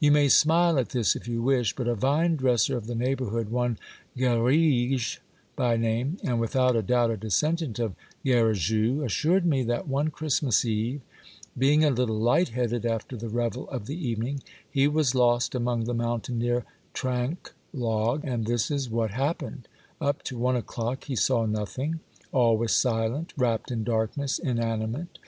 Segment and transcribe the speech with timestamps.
[0.00, 3.14] You may smile at this if you wish, but a vine dresser of the neigh
[3.14, 3.76] borhood, one
[4.16, 5.18] Garrigue
[5.54, 7.94] by name, and without doubt a descendant of
[8.24, 11.02] Garrigou, assured me that one Christmas eve,
[11.58, 15.84] being a little light headed after the revel of the evening, he was lost upon
[15.84, 16.64] the mountain near
[16.94, 19.64] Trinquelague, and this is what hap pened:
[20.00, 22.00] up to one o'clock he saw nothing.
[22.32, 25.18] All was silent, wrapped in darkness, inanimate.